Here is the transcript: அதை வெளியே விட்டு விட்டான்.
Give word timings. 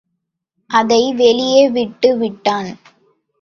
அதை 0.69 1.13
வெளியே 1.13 1.69
விட்டு 1.69 2.17
விட்டான். 2.17 2.71